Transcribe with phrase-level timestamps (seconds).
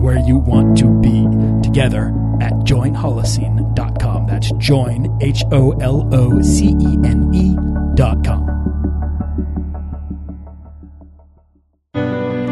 [0.00, 1.24] where you want to be
[1.62, 2.08] together
[2.40, 4.26] at joinholocene.com.
[4.26, 8.50] That's join, H O L O C E N E.com.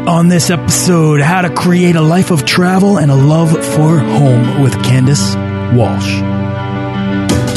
[0.07, 4.63] On this episode, how to create a life of travel and a love for home
[4.63, 5.35] with Candace
[5.75, 6.38] Walsh.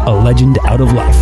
[0.00, 1.14] a legend out of life.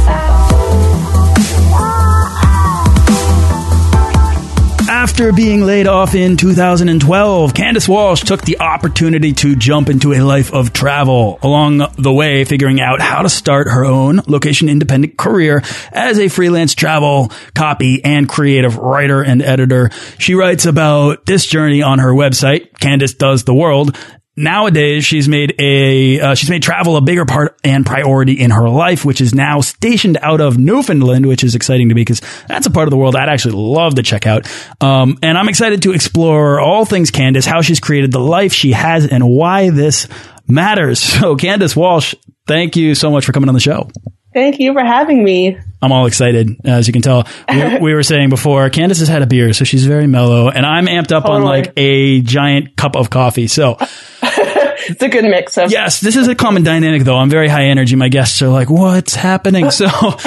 [4.88, 10.20] After being laid off in 2012, Candace Walsh took the opportunity to jump into a
[10.20, 11.40] life of travel.
[11.42, 16.28] Along the way, figuring out how to start her own location independent career as a
[16.28, 19.90] freelance travel, copy, and creative writer and editor.
[20.18, 23.96] She writes about this journey on her website, Candace Does the World,
[24.34, 28.66] Nowadays, she's made a uh, she's made travel a bigger part and priority in her
[28.66, 32.66] life, which is now stationed out of Newfoundland, which is exciting to me because that's
[32.66, 34.50] a part of the world I'd actually love to check out.
[34.80, 38.72] Um, and I'm excited to explore all things Candace, how she's created the life she
[38.72, 40.08] has, and why this
[40.48, 41.02] matters.
[41.22, 42.14] So, Candace Walsh,
[42.46, 43.90] thank you so much for coming on the show.
[44.32, 45.58] Thank you for having me.
[45.80, 47.26] I'm all excited, as you can tell.
[47.48, 50.64] We, we, were saying before, Candace has had a beer, so she's very mellow, and
[50.64, 51.40] I'm amped up totally.
[51.40, 53.48] on like a giant cup of coffee.
[53.48, 53.76] So
[54.22, 55.70] it's a good mix of.
[55.70, 57.16] Yes, this is a common dynamic, though.
[57.16, 57.96] I'm very high energy.
[57.96, 59.88] My guests are like, "What's happening?" So.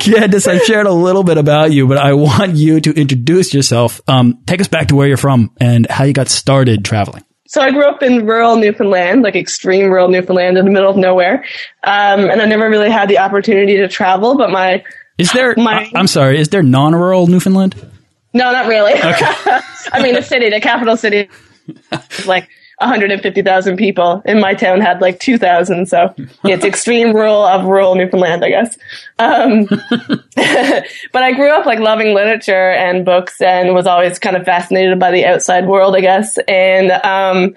[0.00, 4.00] Candace, I've shared a little bit about you, but I want you to introduce yourself.
[4.08, 7.22] Um, take us back to where you're from and how you got started traveling.
[7.50, 10.96] So I grew up in rural Newfoundland, like extreme rural Newfoundland in the middle of
[10.96, 11.44] nowhere.
[11.82, 14.84] Um, and I never really had the opportunity to travel, but my.
[15.18, 17.74] Is there, my, I'm sorry, is there non-rural Newfoundland?
[18.32, 18.92] No, not really.
[18.92, 19.00] Okay.
[19.92, 21.28] I mean, the city, the capital city
[22.26, 22.48] like
[22.80, 24.22] 150,000 people.
[24.24, 25.86] In my town had like 2,000.
[25.86, 26.14] So
[26.44, 28.78] it's extreme rural of rural Newfoundland, I guess.
[29.18, 29.64] Um,
[31.12, 34.98] but I grew up like loving literature and books and was always kind of fascinated
[34.98, 36.38] by the outside world, I guess.
[36.48, 37.54] And, um,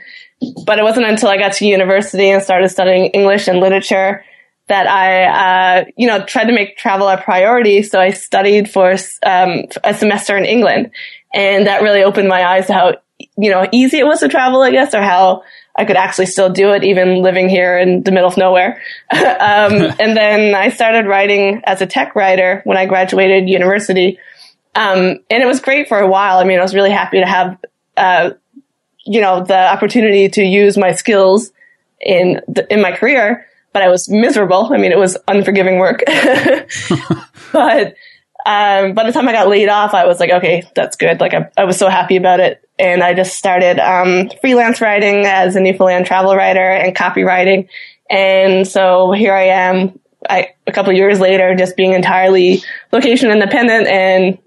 [0.66, 4.26] but it wasn't until I got to university and started studying English and literature
[4.68, 7.84] that I, uh, you know, tried to make travel a priority.
[7.84, 8.96] So I studied for
[9.26, 10.92] um, a semester in England.
[11.34, 12.96] And that really opened my eyes to how
[13.38, 15.44] you know, easy it was to travel, I guess, or how
[15.76, 18.82] I could actually still do it even living here in the middle of nowhere.
[19.12, 19.22] um,
[20.00, 24.20] and then I started writing as a tech writer when I graduated university.
[24.76, 26.38] Um, and it was great for a while.
[26.38, 27.58] I mean, I was really happy to have,
[27.98, 28.32] uh,
[29.06, 31.52] you know, the opportunity to use my skills
[32.00, 34.72] in the, in my career, but I was miserable.
[34.74, 36.04] I mean, it was unforgiving work.
[37.52, 37.96] but
[38.46, 41.20] um, by the time I got laid off, I was like, okay, that's good.
[41.20, 42.63] Like I, I was so happy about it.
[42.80, 47.68] And I just started, um, freelance writing as a Newfoundland travel writer and copywriting.
[48.10, 53.88] And so here I am, I, a couple years later, just being entirely location independent
[53.88, 54.38] and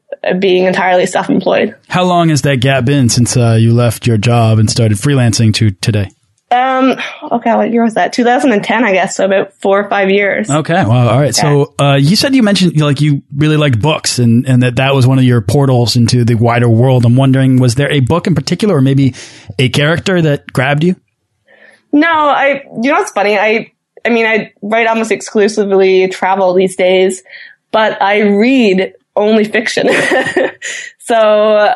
[0.40, 1.76] being entirely self-employed.
[1.88, 5.54] How long has that gap been since uh, you left your job and started freelancing
[5.54, 6.10] to today?
[6.48, 6.96] Um.
[7.32, 7.54] Okay.
[7.56, 8.12] What year was that?
[8.12, 9.16] 2010, I guess.
[9.16, 10.48] So about four or five years.
[10.48, 10.74] Okay.
[10.74, 11.08] Well.
[11.08, 11.36] All right.
[11.36, 11.42] Yeah.
[11.42, 14.94] So, uh, you said you mentioned like you really liked books, and and that that
[14.94, 17.04] was one of your portals into the wider world.
[17.04, 19.14] I'm wondering, was there a book in particular, or maybe
[19.58, 20.94] a character that grabbed you?
[21.92, 22.08] No.
[22.08, 22.62] I.
[22.80, 23.36] You know, it's funny.
[23.36, 23.72] I.
[24.04, 27.24] I mean, I write almost exclusively travel these days,
[27.72, 29.88] but I read only fiction.
[31.00, 31.74] so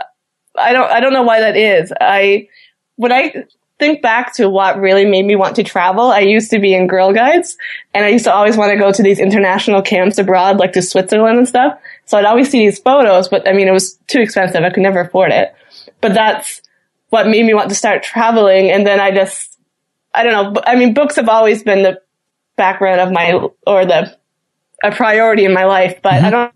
[0.56, 0.90] I don't.
[0.92, 1.92] I don't know why that is.
[2.00, 2.46] I
[2.94, 3.46] when I
[3.80, 6.86] think back to what really made me want to travel, I used to be in
[6.86, 7.56] Girl Guides
[7.92, 10.82] and I used to always want to go to these international camps abroad, like to
[10.82, 11.80] Switzerland and stuff.
[12.04, 14.62] So I'd always see these photos, but I mean, it was too expensive.
[14.62, 15.52] I could never afford it.
[16.00, 16.62] But that's
[17.08, 18.70] what made me want to start traveling.
[18.70, 19.58] And then I just,
[20.14, 20.62] I don't know.
[20.64, 22.00] I mean, books have always been the
[22.56, 24.16] background of my, or the,
[24.84, 26.26] a priority in my life, but mm-hmm.
[26.26, 26.54] I don't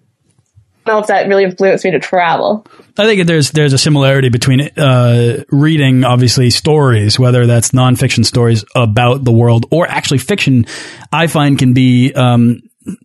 [0.86, 2.66] know if that really influenced me to travel.
[2.96, 8.64] I think there's there's a similarity between uh, reading, obviously, stories, whether that's nonfiction stories
[8.74, 10.66] about the world or actually fiction.
[11.12, 12.62] I find can be um,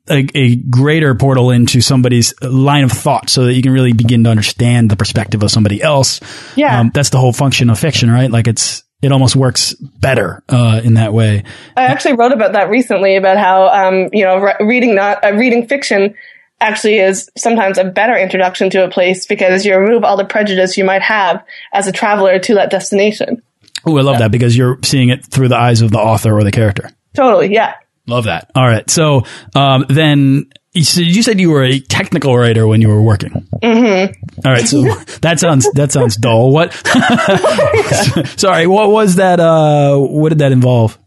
[0.10, 4.24] a, a, greater portal into somebody's line of thought, so that you can really begin
[4.26, 6.20] to understand the perspective of somebody else.
[6.56, 8.30] Yeah, um, that's the whole function of fiction, right?
[8.30, 11.44] Like it's it almost works better uh, in that way.
[11.78, 15.34] I actually wrote about that recently about how um, you know re reading not uh,
[15.34, 16.16] reading fiction
[16.62, 20.78] actually is sometimes a better introduction to a place because you remove all the prejudice
[20.78, 23.42] you might have as a traveler to that destination.
[23.86, 26.44] Oh, I love that because you're seeing it through the eyes of the author or
[26.44, 26.92] the character.
[27.16, 27.76] Totally, yeah.
[28.08, 28.52] Love that.
[28.56, 28.90] All right.
[28.90, 29.24] So
[29.56, 33.48] um, then you said you were a technical writer when you were working.
[33.62, 34.14] Mm -hmm.
[34.46, 34.82] All right, so
[35.22, 36.52] that sounds that sounds dull.
[36.52, 36.74] What?
[38.38, 39.40] Sorry, what was that?
[39.40, 40.98] Uh, what did that involve?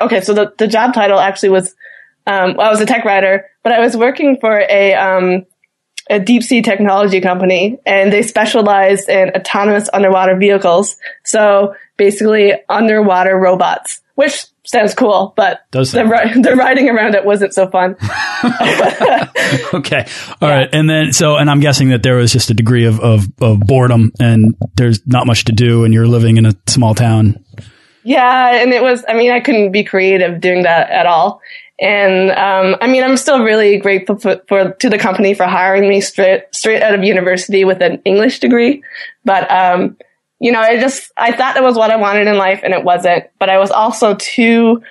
[0.00, 1.74] Okay, so the the job title actually was
[2.28, 5.44] um, well, I was a tech writer, but I was working for a, um,
[6.08, 10.96] a deep sea technology company and they specialized in autonomous underwater vehicles.
[11.26, 15.98] So basically underwater robots, which sounds cool, but Does the,
[16.42, 17.96] the riding around it wasn't so fun.
[19.74, 20.06] okay.
[20.40, 20.56] all yeah.
[20.56, 23.26] right, And then, so, and I'm guessing that there was just a degree of, of,
[23.42, 27.44] of boredom and there's not much to do and you're living in a small town.
[28.02, 28.62] Yeah.
[28.62, 31.42] And it was, I mean, I couldn't be creative doing that at all.
[31.80, 35.88] And um, I mean, I'm still really grateful for, for, to the company for hiring
[35.88, 38.82] me straight straight out of university with an English degree.
[39.24, 39.96] But um,
[40.40, 42.84] you know, I just I thought that was what I wanted in life, and it
[42.84, 43.26] wasn't.
[43.38, 44.82] But I was also too.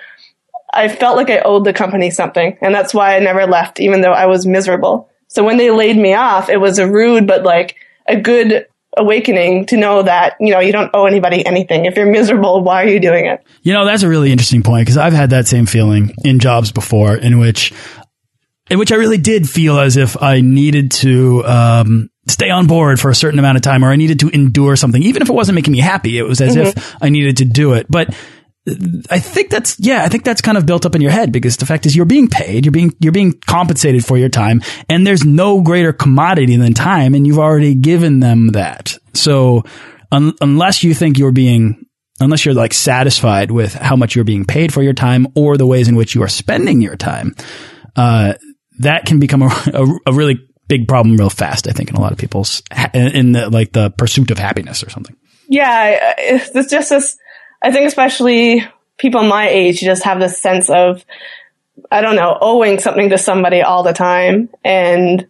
[0.72, 4.00] I felt like I owed the company something, and that's why I never left, even
[4.00, 5.10] though I was miserable.
[5.28, 7.76] So when they laid me off, it was a rude but like
[8.06, 8.66] a good
[8.98, 11.86] awakening to know that, you know, you don't owe anybody anything.
[11.86, 13.44] If you're miserable, why are you doing it?
[13.62, 16.72] You know, that's a really interesting point because I've had that same feeling in jobs
[16.72, 17.72] before in which,
[18.70, 23.00] in which I really did feel as if I needed to, um, stay on board
[23.00, 25.32] for a certain amount of time or I needed to endure something, even if it
[25.32, 26.18] wasn't making me happy.
[26.18, 26.76] It was as mm -hmm.
[26.76, 27.86] if I needed to do it.
[27.88, 28.14] But
[29.10, 31.56] I think that's yeah, I think that's kind of built up in your head because
[31.56, 35.06] the fact is you're being paid, you're being you're being compensated for your time, and
[35.06, 38.96] there's no greater commodity than time, and you've already given them that.
[39.14, 39.64] So
[40.12, 41.86] un unless you think you're being
[42.20, 45.66] unless you're like satisfied with how much you're being paid for your time or the
[45.66, 47.34] ways in which you are spending your time,
[47.96, 48.34] uh,
[48.80, 50.38] that can become a, a, a really
[50.68, 51.66] big problem real fast.
[51.66, 52.62] I think in a lot of people's
[52.94, 55.16] in the like the pursuit of happiness or something.
[55.48, 57.16] Yeah, it's just this
[57.62, 58.64] I think especially
[58.98, 61.04] people my age just have this sense of,
[61.90, 64.50] I don't know, owing something to somebody all the time.
[64.64, 65.26] And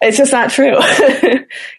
[0.00, 0.74] it's just not true.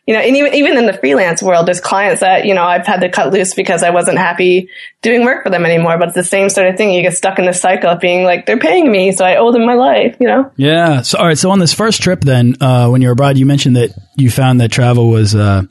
[0.07, 2.87] you know, and even, even in the freelance world, there's clients that, you know, I've
[2.87, 4.69] had to cut loose because I wasn't happy
[5.01, 5.97] doing work for them anymore.
[5.97, 6.91] But it's the same sort of thing.
[6.91, 9.51] You get stuck in the cycle of being like, they're paying me, so I owe
[9.51, 10.51] them my life, you know?
[10.55, 11.01] Yeah.
[11.01, 11.37] So, all right.
[11.37, 14.31] So on this first trip then, uh, when you were abroad, you mentioned that you
[14.31, 15.63] found that travel was, uh,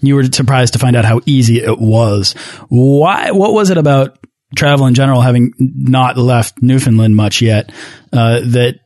[0.00, 2.32] you were surprised to find out how easy it was.
[2.68, 3.30] Why?
[3.32, 4.18] What was it about
[4.56, 7.70] travel in general, having not left Newfoundland much yet,
[8.12, 8.80] uh, that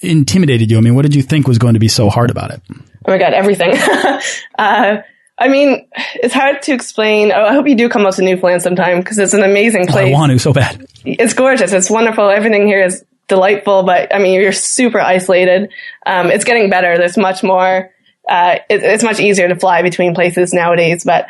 [0.00, 0.78] intimidated you?
[0.78, 2.62] I mean, what did you think was going to be so hard about it?
[2.70, 3.72] Oh my god, everything.
[4.58, 4.96] uh,
[5.36, 7.32] I mean, it's hard to explain.
[7.32, 10.06] Oh, I hope you do come up to Newfoundland sometime because it's an amazing place.
[10.06, 10.86] Oh, I want to so bad.
[11.04, 11.72] It's gorgeous.
[11.72, 12.30] It's wonderful.
[12.30, 15.70] Everything here is delightful, but I mean, you're super isolated.
[16.06, 16.96] Um, it's getting better.
[16.98, 17.90] There's much more
[18.28, 21.26] uh, it, it's much easier to fly between places nowadays, but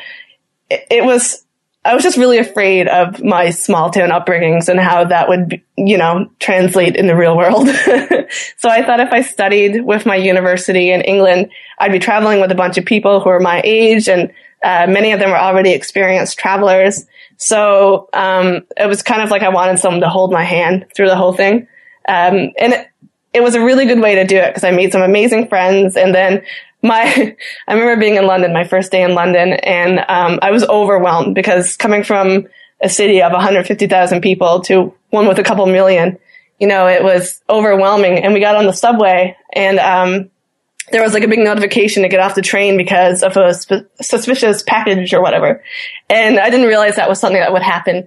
[0.70, 1.44] it, it, was,
[1.84, 5.98] I was just really afraid of my small town upbringings and how that would, you
[5.98, 7.68] know, translate in the real world.
[8.56, 12.52] so I thought if I studied with my university in England, I'd be traveling with
[12.52, 14.32] a bunch of people who are my age and
[14.62, 17.04] uh, many of them were already experienced travelers.
[17.36, 21.08] So, um, it was kind of like I wanted someone to hold my hand through
[21.08, 21.66] the whole thing.
[22.08, 22.88] Um, and it,
[23.34, 25.96] it was a really good way to do it because I made some amazing friends
[25.96, 26.42] and then
[26.84, 27.36] my,
[27.68, 31.34] I remember being in London, my first day in London, and um, I was overwhelmed
[31.34, 32.46] because coming from
[32.82, 36.18] a city of 150,000 people to one with a couple million,
[36.60, 38.18] you know, it was overwhelming.
[38.18, 40.30] And we got on the subway and, um,
[40.92, 43.54] there was like a big notification to get off the train because of a
[44.02, 45.62] suspicious package or whatever.
[46.10, 48.06] And I didn't realize that was something that would happen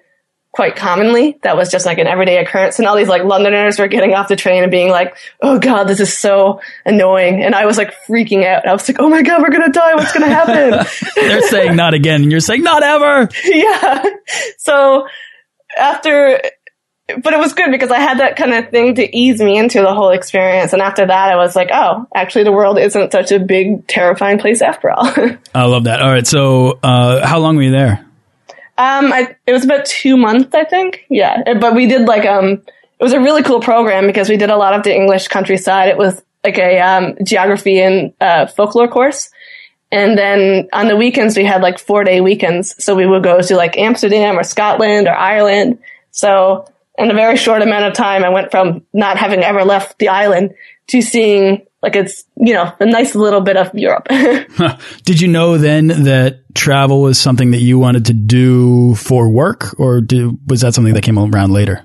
[0.57, 1.37] quite commonly.
[1.43, 2.79] That was just like an everyday occurrence.
[2.79, 5.83] And all these like Londoners were getting off the train and being like, Oh God,
[5.83, 7.43] this is so annoying.
[7.43, 8.67] And I was like freaking out.
[8.67, 9.93] I was like, Oh my God, we're going to die.
[9.93, 10.83] What's going to happen?
[11.15, 12.23] They're saying not again.
[12.23, 13.29] And you're saying not ever.
[13.45, 14.03] yeah.
[14.57, 15.07] So
[15.77, 16.41] after,
[17.21, 19.81] but it was good because I had that kind of thing to ease me into
[19.81, 20.73] the whole experience.
[20.73, 24.39] And after that, I was like, oh, actually, the world isn't such a big, terrifying
[24.39, 25.05] place after all.
[25.53, 26.01] I love that.
[26.01, 26.25] All right.
[26.25, 28.06] So, uh, how long were you there?
[28.77, 31.05] Um, I, it was about two months, I think.
[31.09, 32.61] Yeah, but we did like um,
[32.99, 35.89] it was a really cool program because we did a lot of the English countryside.
[35.89, 39.29] It was like a um, geography and uh, folklore course,
[39.91, 42.75] and then on the weekends we had like four day weekends.
[42.83, 45.79] So we would go to like Amsterdam or Scotland or Ireland.
[46.11, 46.65] So
[46.97, 50.09] in a very short amount of time, I went from not having ever left the
[50.09, 50.53] island
[50.87, 54.07] to seeing like it's you know a nice little bit of Europe.
[55.03, 59.79] Did you know then that travel was something that you wanted to do for work,
[59.79, 61.83] or did, was that something that came around later?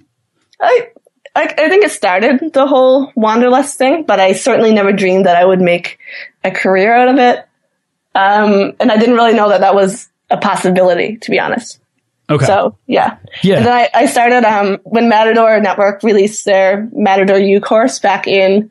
[0.60, 0.88] I,
[1.34, 5.36] I, I think it started the whole wanderlust thing, but I certainly never dreamed that
[5.36, 5.98] I would make
[6.42, 7.46] a career out of it.
[8.14, 11.80] Um, and I didn't really know that that was a possibility, to be honest.
[12.30, 12.46] Okay.
[12.46, 13.56] So yeah, yeah.
[13.56, 18.26] And then I, I started um, when Matador Network released their Matador U course back
[18.26, 18.70] in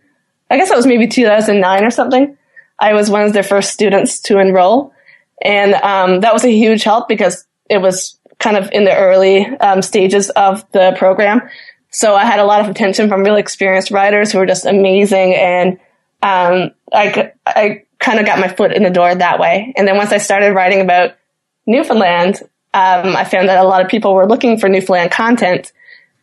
[0.52, 2.38] I guess it was maybe 2009 or something.
[2.78, 4.94] I was one of their first students to enroll.
[5.42, 9.46] And um, that was a huge help because it was kind of in the early
[9.46, 11.42] um, stages of the program.
[11.90, 15.36] So I had a lot of attention from really experienced writers who were just amazing.
[15.36, 15.80] And
[16.22, 19.74] um, I, I kind of got my foot in the door that way.
[19.78, 21.16] And then once I started writing about
[21.66, 22.42] Newfoundland,
[22.74, 25.72] um, I found that a lot of people were looking for Newfoundland content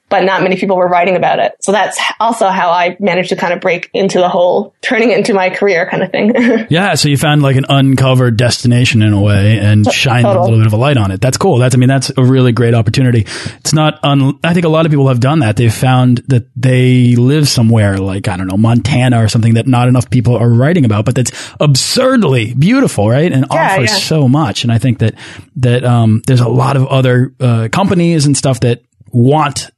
[0.08, 1.56] but not many people were writing about it.
[1.60, 5.18] So that's also how I managed to kind of break into the whole turning it
[5.18, 6.34] into my career kind of thing.
[6.70, 6.94] yeah.
[6.94, 10.66] So you found like an uncovered destination in a way and shined a little bit
[10.66, 11.20] of a light on it.
[11.20, 11.58] That's cool.
[11.58, 13.26] That's, I mean, that's a really great opportunity.
[13.58, 15.56] It's not, un, I think a lot of people have done that.
[15.56, 19.88] They've found that they live somewhere like, I don't know, Montana or something that not
[19.88, 23.30] enough people are writing about, but that's absurdly beautiful, right?
[23.30, 23.96] And yeah, offers yeah.
[23.96, 24.64] so much.
[24.64, 25.14] And I think that,
[25.56, 29.70] that, um, there's a lot of other, uh, companies and stuff that want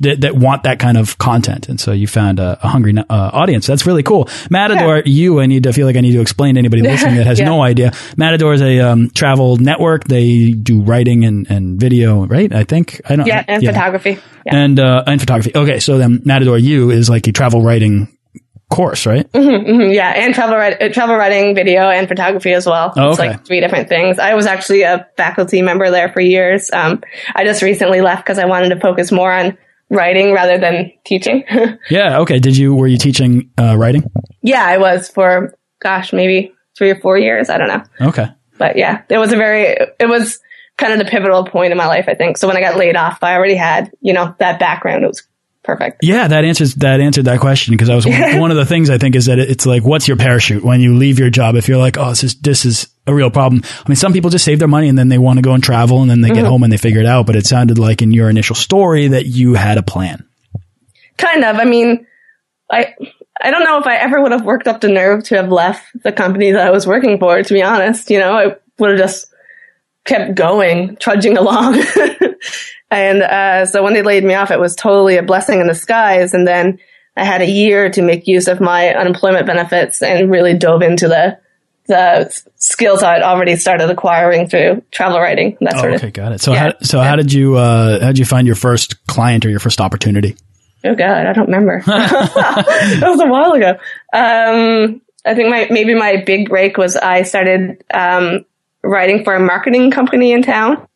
[0.00, 1.68] that, that want that kind of content.
[1.68, 3.66] And so you found a, a hungry uh, audience.
[3.66, 4.28] That's really cool.
[4.50, 5.02] Matador, yeah.
[5.04, 7.38] you, I need to feel like I need to explain to anybody listening that has
[7.38, 7.46] yeah.
[7.46, 7.92] no idea.
[8.16, 10.04] Matador is a um, travel network.
[10.04, 12.52] They do writing and, and video, right?
[12.52, 13.00] I think.
[13.08, 13.72] I don't Yeah, and yeah.
[13.72, 14.18] photography.
[14.44, 15.52] And, uh, and photography.
[15.54, 15.80] Okay.
[15.80, 18.16] So then Matador U is like a travel writing
[18.68, 19.30] course, right?
[19.32, 22.92] Mm-hmm, mm-hmm, yeah, and travel uh, travel writing, video, and photography as well.
[22.96, 23.10] Oh, okay.
[23.10, 24.18] It's like three different things.
[24.18, 26.70] I was actually a faculty member there for years.
[26.72, 27.02] Um,
[27.34, 29.56] I just recently left because I wanted to focus more on
[29.90, 31.44] writing rather than teaching.
[31.90, 32.20] yeah.
[32.20, 32.38] Okay.
[32.38, 34.04] Did you were you teaching uh, writing?
[34.42, 37.50] Yeah, I was for gosh maybe three or four years.
[37.50, 38.08] I don't know.
[38.08, 38.26] Okay.
[38.58, 39.66] But yeah, it was a very
[39.98, 40.38] it was
[40.76, 42.06] kind of the pivotal point in my life.
[42.08, 42.48] I think so.
[42.48, 45.04] When I got laid off, I already had you know that background.
[45.04, 45.22] It was
[45.62, 46.02] perfect.
[46.02, 48.88] Yeah, that answers that answered that question because I was one, one, of the things
[48.88, 51.56] I think is that it's like, what's your parachute when you leave your job?
[51.56, 53.62] If you're like, oh, this is this is a real problem.
[53.64, 55.62] I mean, some people just save their money and then they want to go and
[55.62, 56.34] travel and then they mm -hmm.
[56.34, 56.52] get mm-hmm.
[56.52, 57.26] home and they figure it out.
[57.26, 60.26] But it sounded like in your initial story that you had a plan.
[61.16, 61.60] Kind of.
[61.60, 62.06] I mean,
[62.70, 62.94] I
[63.44, 65.82] I don't know if I ever would have worked up the nerve to have left
[66.02, 67.42] the company that I was working for.
[67.42, 69.34] To be honest, you know, I would have just
[70.04, 71.82] kept going, trudging along.
[72.90, 76.34] And uh, so when they laid me off, it was totally a blessing in disguise.
[76.34, 76.78] And then
[77.16, 81.08] I had a year to make use of my unemployment benefits and really dove into
[81.08, 81.38] the
[81.86, 85.56] the skills I'd already started acquiring through travel writing.
[85.60, 86.12] That sort oh, okay, of.
[86.12, 86.40] got it.
[86.40, 87.08] So, yeah, how, so yeah.
[87.08, 90.36] how did you uh, how did you find your first client or your first opportunity?
[90.84, 91.82] Oh God, I don't remember.
[91.86, 93.78] that was a while ago.
[94.12, 98.44] Um, I think my maybe my big break was I started um,
[98.82, 100.86] writing for a marketing company in town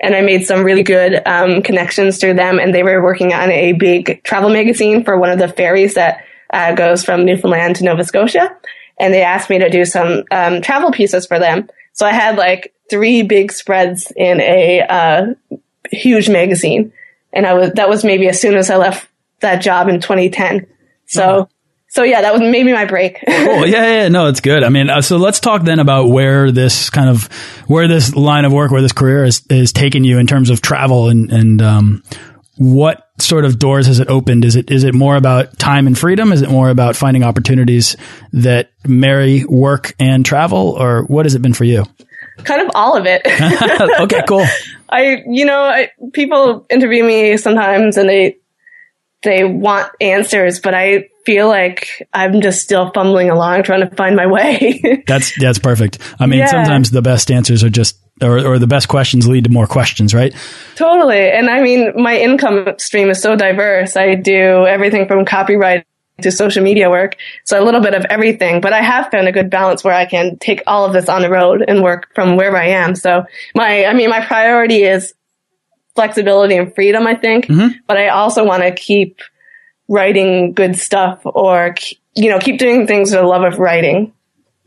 [0.00, 2.58] and I made some really good um, connections through them.
[2.58, 6.24] And they were working on a big travel magazine for one of the ferries that
[6.52, 8.56] uh, goes from Newfoundland to Nova Scotia.
[8.98, 11.68] And they asked me to do some um, travel pieces for them.
[11.92, 15.34] So I had like three big spreads in a uh,
[15.90, 16.92] huge magazine,
[17.32, 19.08] and I was that was maybe as soon as I left
[19.40, 20.66] that job in 2010.
[21.06, 21.22] So.
[21.22, 21.46] Uh-huh
[21.96, 23.18] so yeah, that was maybe my break.
[23.26, 23.66] cool.
[23.66, 24.62] Yeah, yeah, no, it's good.
[24.62, 27.24] I mean, uh, so let's talk then about where this kind of
[27.68, 30.60] where this line of work, where this career is is taking you in terms of
[30.60, 32.02] travel and and um,
[32.58, 34.44] what sort of doors has it opened?
[34.44, 36.32] Is it is it more about time and freedom?
[36.32, 37.96] Is it more about finding opportunities
[38.32, 41.84] that marry work and travel, or what has it been for you?
[42.44, 43.22] Kind of all of it.
[44.00, 44.44] okay, cool.
[44.88, 48.36] I, you know, I, people interview me sometimes and they
[49.22, 54.16] they want answers, but I feel like I'm just still fumbling along trying to find
[54.16, 55.02] my way.
[55.06, 55.98] that's that's perfect.
[56.18, 56.46] I mean, yeah.
[56.46, 60.14] sometimes the best answers are just or, or the best questions lead to more questions,
[60.14, 60.34] right?
[60.76, 61.30] Totally.
[61.30, 63.96] And I mean, my income stream is so diverse.
[63.96, 65.84] I do everything from copyright
[66.22, 67.16] to social media work.
[67.44, 70.06] So a little bit of everything, but I have found a good balance where I
[70.06, 72.94] can take all of this on the road and work from wherever I am.
[72.94, 75.12] So my, I mean, my priority is
[75.94, 77.78] flexibility and freedom, I think, mm-hmm.
[77.86, 79.20] but I also want to keep
[79.88, 81.74] writing good stuff or,
[82.14, 84.12] you know, keep doing things for the love of writing.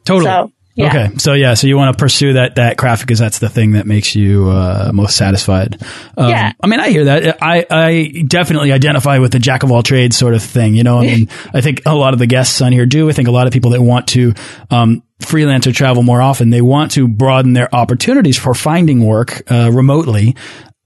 [0.05, 0.25] Totally.
[0.25, 0.87] So, yeah.
[0.87, 3.73] Okay, so yeah, so you want to pursue that that craft because that's the thing
[3.73, 5.77] that makes you uh, most satisfied.
[6.15, 7.37] Um, yeah, I mean, I hear that.
[7.41, 10.75] I I definitely identify with the jack of all trades sort of thing.
[10.75, 13.09] You know, I mean, I think a lot of the guests on here do.
[13.09, 14.33] I think a lot of people that want to
[14.71, 19.51] um, freelance or travel more often, they want to broaden their opportunities for finding work
[19.51, 20.37] uh, remotely.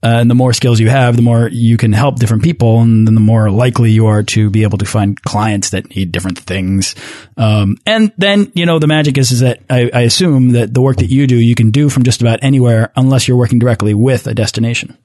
[0.04, 3.06] Uh, and the more skills you have, the more you can help different people, and
[3.06, 6.38] then the more likely you are to be able to find clients that need different
[6.38, 6.94] things.
[7.38, 10.82] Um, and then, you know, the magic is, is that I, I assume that the
[10.82, 13.94] work that you do, you can do from just about anywhere unless you're working directly
[13.94, 14.98] with a destination.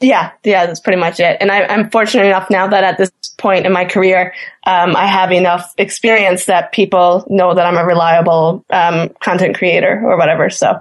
[0.00, 1.36] Yeah, yeah, that's pretty much it.
[1.40, 4.32] And I, am fortunate enough now that at this point in my career,
[4.64, 10.00] um, I have enough experience that people know that I'm a reliable um, content creator
[10.02, 10.48] or whatever.
[10.48, 10.80] So,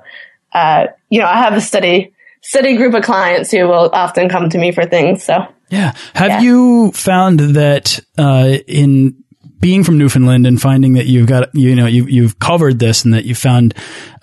[0.54, 2.14] uh, you know, I have a steady
[2.48, 5.24] steady group of clients who will often come to me for things.
[5.24, 6.42] So yeah, have yeah.
[6.42, 9.24] you found that uh, in
[9.60, 13.14] being from Newfoundland and finding that you've got you know you've you've covered this and
[13.14, 13.74] that you found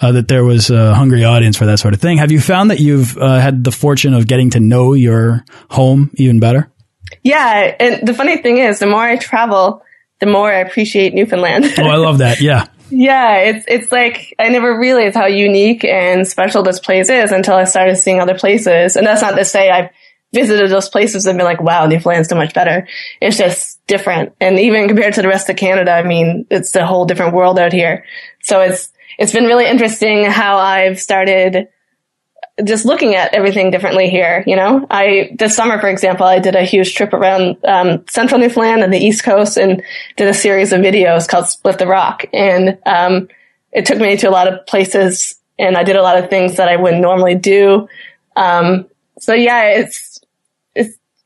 [0.01, 2.19] uh, that there was a hungry audience for that sort of thing.
[2.19, 6.11] Have you found that you've uh, had the fortune of getting to know your home
[6.15, 6.71] even better?
[7.23, 9.83] Yeah, and the funny thing is, the more I travel,
[10.21, 11.67] the more I appreciate Newfoundland.
[11.79, 12.41] oh, I love that.
[12.41, 12.67] Yeah.
[12.97, 17.55] Yeah, it's it's like I never realized how unique and special this place is until
[17.55, 18.95] I started seeing other places.
[18.95, 19.91] And that's not to say I've
[20.33, 22.87] visited those places and been like, wow, Newfoundland's so much better.
[23.21, 24.35] It's just different.
[24.41, 27.59] And even compared to the rest of Canada, I mean, it's a whole different world
[27.59, 28.05] out here.
[28.43, 31.67] So it's it's been really interesting how I've started
[32.63, 34.45] just looking at everything differently here.
[34.47, 38.41] You know, I this summer, for example, I did a huge trip around um, central
[38.41, 39.83] Newfoundland and the East Coast, and
[40.17, 43.29] did a series of videos called "Split the Rock." And um,
[43.73, 46.57] it took me to a lot of places, and I did a lot of things
[46.57, 47.89] that I wouldn't normally do.
[48.37, 48.87] Um,
[49.19, 50.14] so yeah, it's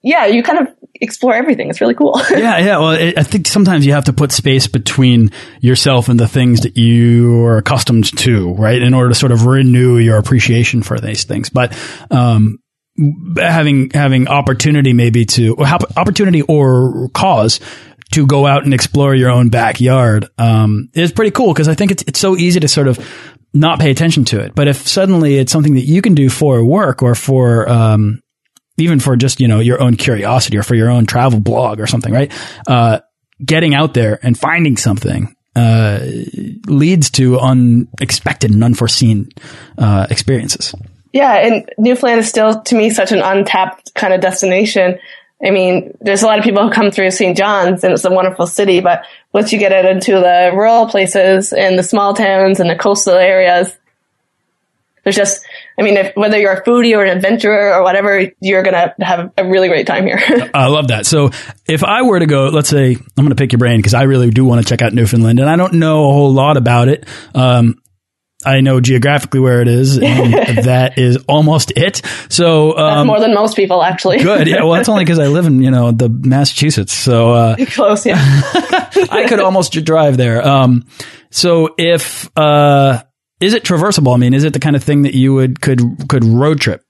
[0.02, 1.70] yeah, you kind of explore everything.
[1.70, 2.20] It's really cool.
[2.30, 2.78] yeah, yeah.
[2.78, 6.60] Well, it, I think sometimes you have to put space between yourself and the things
[6.60, 8.80] that you are accustomed to, right?
[8.80, 11.50] In order to sort of renew your appreciation for these things.
[11.50, 11.76] But,
[12.10, 12.58] um,
[13.36, 17.60] having, having opportunity maybe to, or opportunity or cause
[18.12, 21.90] to go out and explore your own backyard, um, is pretty cool because I think
[21.90, 22.98] it's, it's so easy to sort of
[23.52, 24.54] not pay attention to it.
[24.54, 28.20] But if suddenly it's something that you can do for work or for, um,
[28.78, 31.86] even for just, you know, your own curiosity or for your own travel blog or
[31.86, 32.32] something, right?
[32.66, 33.00] Uh,
[33.44, 36.00] getting out there and finding something, uh,
[36.66, 39.28] leads to unexpected and unforeseen,
[39.76, 40.74] uh, experiences.
[41.12, 41.34] Yeah.
[41.34, 44.98] And Newfoundland is still, to me, such an untapped kind of destination.
[45.44, 47.36] I mean, there's a lot of people who come through St.
[47.36, 51.52] John's and it's a wonderful city, but once you get out into the rural places
[51.52, 53.77] and the small towns and the coastal areas,
[55.08, 55.42] there's just,
[55.78, 58.94] I mean, if, whether you're a foodie or an adventurer or whatever, you're going to
[59.02, 60.18] have a really great time here.
[60.54, 61.06] I love that.
[61.06, 61.30] So
[61.66, 64.02] if I were to go, let's say, I'm going to pick your brain because I
[64.02, 66.88] really do want to check out Newfoundland and I don't know a whole lot about
[66.88, 67.08] it.
[67.34, 67.80] Um,
[68.44, 70.32] I know geographically where it is, and
[70.64, 72.02] that is almost it.
[72.28, 74.18] So um, that's more than most people, actually.
[74.18, 74.46] good.
[74.46, 74.62] Yeah.
[74.62, 78.06] Well, that's only because I live in you know the Massachusetts, so uh, close.
[78.06, 80.46] Yeah, I could almost drive there.
[80.46, 80.84] Um,
[81.30, 83.02] so if uh,
[83.40, 84.14] is it traversable?
[84.14, 86.84] I mean, is it the kind of thing that you would could could road trip?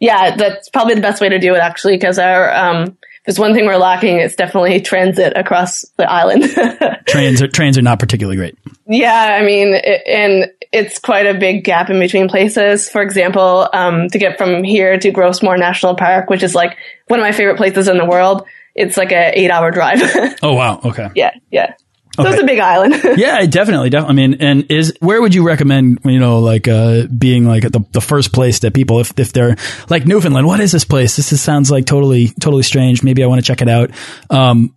[0.00, 3.54] Yeah, that's probably the best way to do it actually, because our um, there's one
[3.54, 4.18] thing we're lacking.
[4.18, 6.44] It's definitely transit across the island.
[7.06, 8.56] trains are trains are not particularly great.
[8.86, 12.88] Yeah, I mean, it, and it's quite a big gap in between places.
[12.88, 16.76] For example, um, to get from here to Gros Morne National Park, which is like
[17.08, 20.00] one of my favorite places in the world, it's like a eight hour drive.
[20.42, 20.80] oh wow!
[20.84, 21.08] Okay.
[21.14, 21.74] Yeah, yeah.
[22.22, 22.94] So it's a big island.
[23.16, 24.24] yeah, definitely, definitely.
[24.24, 27.84] I mean, and is where would you recommend, you know, like uh, being like the
[27.92, 29.56] the first place that people, if if they're
[29.88, 31.16] like Newfoundland, what is this place?
[31.16, 33.02] This is, sounds like totally totally strange.
[33.02, 33.90] Maybe I want to check it out.
[34.30, 34.74] Um,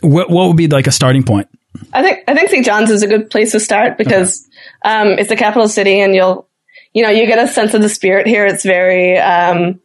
[0.00, 1.48] what what would be like a starting point?
[1.92, 2.64] I think I think St.
[2.64, 4.48] John's is a good place to start because
[4.84, 4.96] okay.
[4.96, 6.48] um, it's the capital city, and you'll
[6.92, 8.46] you know you get a sense of the spirit here.
[8.46, 9.80] It's very um,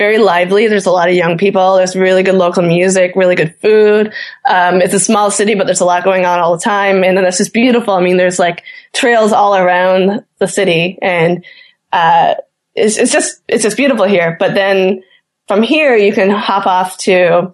[0.00, 0.66] very lively.
[0.66, 1.76] There's a lot of young people.
[1.76, 4.14] There's really good local music, really good food.
[4.48, 7.04] Um, it's a small city, but there's a lot going on all the time.
[7.04, 7.92] And then it's just beautiful.
[7.92, 8.62] I mean, there's like
[8.94, 11.44] trails all around the city and,
[11.92, 12.36] uh,
[12.74, 14.36] it's, it's just, it's just beautiful here.
[14.40, 15.02] But then
[15.48, 17.52] from here, you can hop off to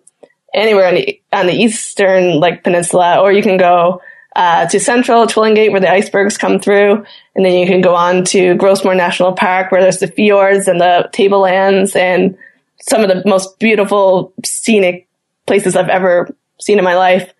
[0.55, 4.01] anywhere on the on the eastern like peninsula, or you can go
[4.37, 8.23] uh, to central Twillingate where the icebergs come through, and then you can go on
[8.27, 12.37] to Gros Morne National Park where there's the fjords and the tablelands and
[12.81, 15.09] some of the most beautiful scenic
[15.47, 17.33] places I've ever seen in my life.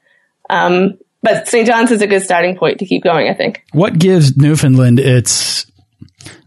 [0.49, 1.67] Um, but St.
[1.67, 3.63] John's is a good starting point to keep going, I think.
[3.73, 5.71] What gives Newfoundland its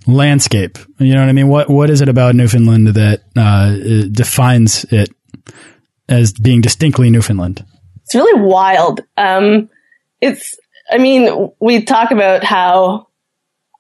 [0.08, 0.80] landscape?
[0.98, 1.48] You know what I mean?
[1.48, 5.10] What What is it about Newfoundland that uh, defines it
[6.08, 7.64] as being distinctly Newfoundland?
[8.04, 9.02] It's really wild.
[9.16, 9.70] Um,
[10.22, 10.56] it's,
[10.90, 13.08] I mean, we talk about how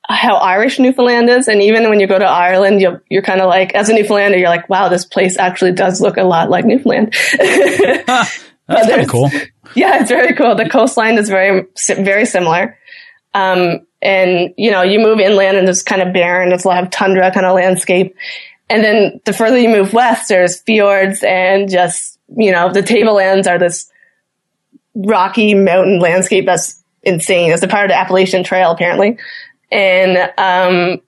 [0.09, 3.47] how Irish Newfoundland is, and even when you go to Ireland, you're, you're kind of
[3.47, 6.65] like, as a Newfoundlander, you're like, wow, this place actually does look a lot like
[6.65, 7.13] Newfoundland.
[7.37, 9.29] That's kind of cool.
[9.75, 10.55] Yeah, it's very cool.
[10.55, 12.79] The coastline is very, very similar.
[13.35, 16.51] Um, and you know, you move inland and it's kind of barren.
[16.51, 18.15] It's a lot of tundra kind of landscape.
[18.69, 23.47] And then the further you move west, there's fjords and just, you know, the tablelands
[23.47, 23.91] are this
[25.05, 27.51] rocky mountain landscape that's insane.
[27.51, 29.17] It's a part of the Appalachian Trail, apparently.
[29.71, 31.01] And, um,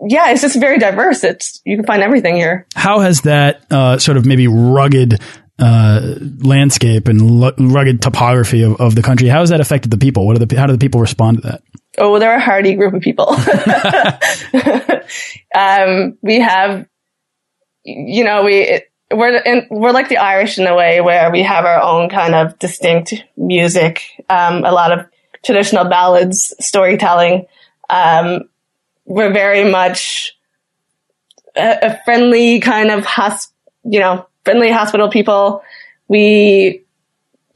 [0.00, 1.24] yeah, it's just very diverse.
[1.24, 2.66] It's, you can find everything here.
[2.74, 5.20] How has that, uh, sort of maybe rugged,
[5.58, 10.26] uh, landscape and rugged topography of, of the country, how has that affected the people?
[10.26, 11.62] What are the, how do the people respond to that?
[11.98, 13.28] Oh, they're a hardy group of people.
[15.54, 16.86] um, we have,
[17.84, 21.64] you know, we, we're in, we're like the Irish in a way where we have
[21.64, 25.06] our own kind of distinct music, um, a lot of
[25.44, 27.46] traditional ballads, storytelling.
[27.88, 28.48] Um,
[29.04, 30.36] we're very much
[31.54, 33.52] a, a friendly kind of hosp,
[33.84, 35.62] you know, friendly hospital people.
[36.08, 36.82] We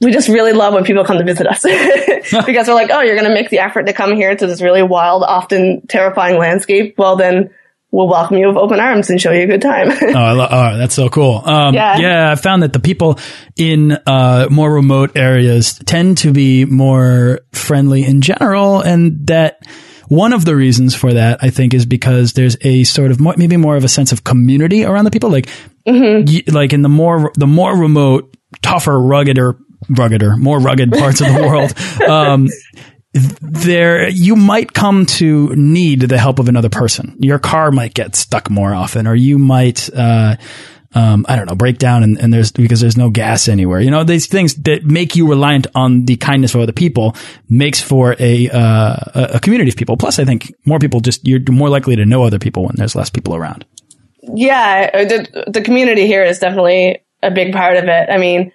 [0.00, 1.62] we just really love when people come to visit us
[2.46, 4.62] because we're like, oh, you're going to make the effort to come here to this
[4.62, 6.96] really wild, often terrifying landscape.
[6.96, 7.50] Well, then
[7.90, 9.88] we'll welcome you with open arms and show you a good time.
[10.02, 11.42] oh, oh, that's so cool.
[11.44, 11.98] Um, yeah.
[11.98, 13.18] yeah, I found that the people
[13.56, 19.60] in uh, more remote areas tend to be more friendly in general, and that
[20.08, 23.34] one of the reasons for that, I think, is because there's a sort of more,
[23.36, 25.30] maybe more of a sense of community around the people.
[25.30, 25.48] Like,
[25.86, 26.52] mm -hmm.
[26.52, 29.56] like in the more the more remote, tougher, ruggeder,
[29.88, 31.74] ruggeder, more rugged parts of the world.
[32.08, 32.48] Um,
[33.12, 37.16] there you might come to need the help of another person.
[37.18, 40.36] Your car might get stuck more often, or you might, uh,
[40.94, 43.80] um, I don't know, break down and, and, there's because there's no gas anywhere.
[43.80, 47.16] You know, these things that make you reliant on the kindness of other people
[47.48, 48.96] makes for a uh,
[49.34, 49.96] a community of people.
[49.96, 52.94] Plus, I think more people just you're more likely to know other people when there's
[52.94, 53.64] less people around.
[54.22, 58.10] Yeah, the the community here is definitely a big part of it.
[58.10, 58.52] I mean,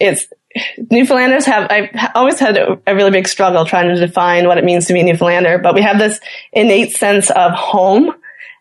[0.00, 4.64] it's Newfoundlanders have, I've always had a, really big struggle trying to define what it
[4.64, 6.20] means to be a Newfoundlander, but we have this
[6.52, 8.14] innate sense of home.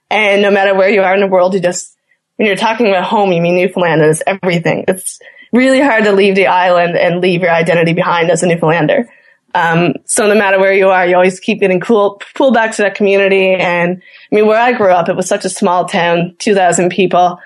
[0.10, 1.96] And no matter where you are in the world, you just,
[2.36, 4.86] when you're talking about home, you mean Newfoundland is everything.
[4.88, 5.20] It's
[5.52, 9.10] really hard to leave the island and leave your identity behind as a Newfoundlander.
[9.56, 12.84] Um, so no matter where you are, you always keep getting cool, pulled back to
[12.84, 13.54] that community.
[13.54, 17.40] And I mean, where I grew up, it was such a small town, 2,000 people.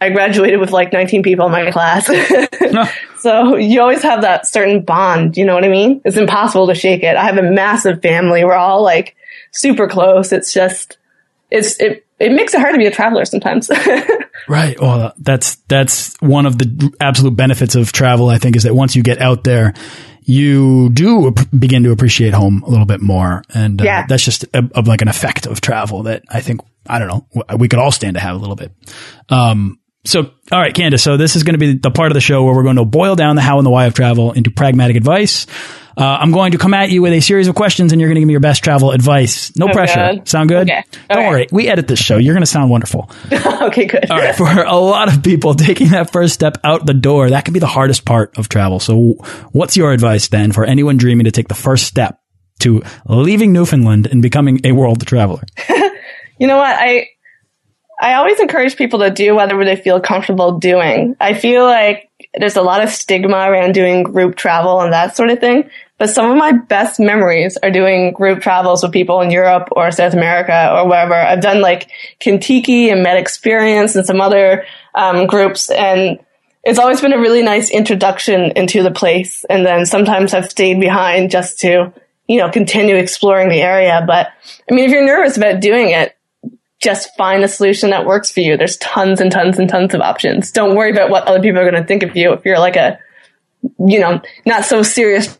[0.00, 2.08] I graduated with like 19 people in my class.
[3.18, 5.36] So you always have that certain bond.
[5.36, 6.00] You know what I mean?
[6.04, 7.16] It's impossible to shake it.
[7.16, 8.44] I have a massive family.
[8.44, 9.16] We're all like
[9.52, 10.32] super close.
[10.32, 10.98] It's just,
[11.50, 13.70] it's, it, it makes it hard to be a traveler sometimes.
[14.48, 14.80] right.
[14.80, 18.94] Well, that's, that's one of the absolute benefits of travel, I think, is that once
[18.94, 19.74] you get out there,
[20.22, 23.42] you do begin to appreciate home a little bit more.
[23.52, 24.06] And uh, yeah.
[24.06, 27.56] that's just a, a, like an effect of travel that I think, I don't know,
[27.56, 28.70] we could all stand to have a little bit.
[29.28, 29.77] Um,
[30.08, 31.02] so, all right, Candace.
[31.02, 32.86] So this is going to be the part of the show where we're going to
[32.86, 35.46] boil down the how and the why of travel into pragmatic advice.
[35.98, 38.14] Uh, I'm going to come at you with a series of questions, and you're going
[38.14, 39.54] to give me your best travel advice.
[39.56, 39.96] No oh, pressure.
[39.96, 40.28] God.
[40.28, 40.70] Sound good?
[40.70, 40.82] Okay.
[41.10, 41.46] Don't worry.
[41.52, 42.16] We edit this show.
[42.16, 43.10] You're going to sound wonderful.
[43.32, 44.10] okay, good.
[44.10, 44.34] All right.
[44.34, 47.60] For a lot of people, taking that first step out the door, that can be
[47.60, 48.80] the hardest part of travel.
[48.80, 49.14] So,
[49.52, 52.20] what's your advice then for anyone dreaming to take the first step
[52.60, 55.42] to leaving Newfoundland and becoming a world traveler?
[56.38, 56.76] you know what?
[56.78, 57.08] I
[58.00, 61.16] I always encourage people to do whatever they feel comfortable doing.
[61.20, 65.30] I feel like there's a lot of stigma around doing group travel and that sort
[65.30, 65.68] of thing.
[65.98, 69.90] But some of my best memories are doing group travels with people in Europe or
[69.90, 71.14] South America or wherever.
[71.14, 76.20] I've done like Contiki and Med Experience and some other um, groups, and
[76.62, 79.44] it's always been a really nice introduction into the place.
[79.50, 81.92] And then sometimes I've stayed behind just to,
[82.28, 84.04] you know, continue exploring the area.
[84.06, 84.28] But
[84.70, 86.16] I mean, if you're nervous about doing it,
[86.80, 88.56] just find a solution that works for you.
[88.56, 90.52] There's tons and tons and tons of options.
[90.52, 92.76] Don't worry about what other people are going to think of you if you're like
[92.76, 92.98] a,
[93.78, 95.38] you know, not so serious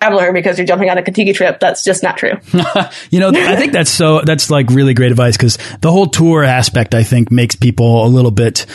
[0.00, 1.58] traveler because you're jumping on a Contiki trip.
[1.58, 2.34] That's just not true.
[3.10, 6.44] you know, I think that's so, that's like really great advice because the whole tour
[6.44, 8.66] aspect, I think, makes people a little bit,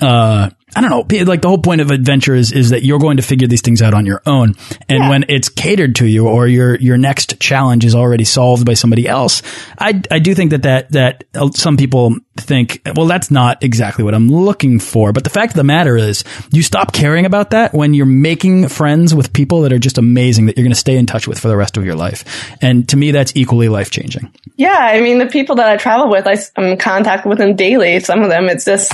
[0.00, 3.16] uh, I don't know, like the whole point of adventure is, is that you're going
[3.16, 4.54] to figure these things out on your own.
[4.88, 5.10] And Yeah.
[5.10, 9.08] when it's catered to you or your, your next challenge is already solved by somebody
[9.08, 9.42] else,
[9.78, 14.04] I, I do think that, that, that uh, some people think, well, that's not exactly
[14.04, 15.12] what I'm looking for.
[15.12, 18.68] But the fact of the matter is you stop caring about that when you're making
[18.68, 21.38] friends with people that are just amazing that you're going to stay in touch with
[21.38, 22.24] for the rest of your life.
[22.62, 24.32] And to me, that's equally life changing.
[24.56, 27.56] Yeah, I mean, the people that I travel with, I, am in contact with them
[27.56, 28.00] daily.
[28.00, 28.92] Some of them, it's just,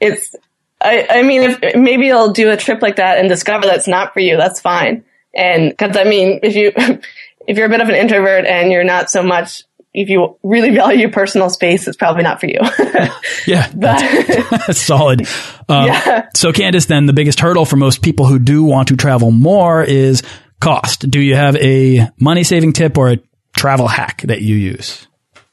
[0.00, 0.34] it's,
[0.80, 4.12] I, I mean, if maybe you'll do a trip like that and discover that's not
[4.12, 5.04] for you, that's fine.
[5.34, 6.72] And cause I mean, if you,
[7.46, 9.64] if you're a bit of an introvert and you're not so much,
[9.94, 12.60] if you really value personal space, it's probably not for you.
[13.46, 15.22] Yeah, that's, that's solid.
[15.68, 16.28] Um, Yeah.
[16.34, 19.82] So, Candace, then the biggest hurdle for most people who do want to travel more
[19.82, 20.22] is
[20.60, 21.08] cost.
[21.08, 23.18] Do you have a money saving tip or a
[23.56, 25.06] travel hack that you use?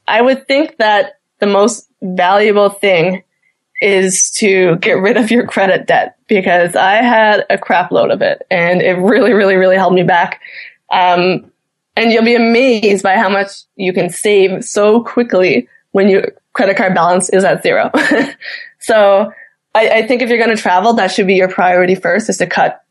[0.07, 3.23] I would think that the most valuable thing
[3.81, 8.21] is to get rid of your credit debt because I had a crap load of
[8.21, 10.41] it and it really, really, really held me back.
[10.91, 11.51] Um,
[11.97, 16.77] and you'll be amazed by how much you can save so quickly when your credit
[16.77, 17.91] card balance is at zero.
[18.79, 19.31] so
[19.73, 22.37] I, I think if you're going to travel, that should be your priority first is
[22.37, 22.81] to cut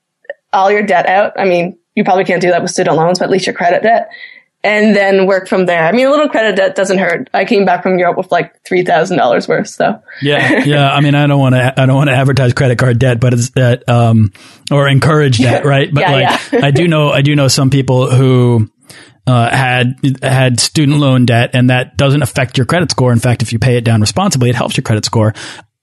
[0.52, 1.32] all your debt out.
[1.38, 3.82] I mean, you probably can't do that with student loans, but at least your credit
[3.82, 4.10] debt
[4.64, 5.84] and then work from there.
[5.84, 7.28] I mean, a little credit debt doesn't hurt.
[7.34, 9.68] I came back from Europe with like $3,000 worth.
[9.68, 10.90] So Yeah, yeah.
[10.90, 13.34] I mean, I don't want to, I don't want to advertise credit card debt, but
[13.34, 14.32] it's that, um,
[14.70, 15.92] or encourage that, right?
[15.92, 16.60] But Yeah, like, yeah.
[16.64, 18.70] I do know, I do know some people who,
[19.26, 23.12] uh, had, had student loan debt and that doesn't affect your credit score.
[23.12, 25.34] In fact, if you pay it down responsibly, it helps your credit score.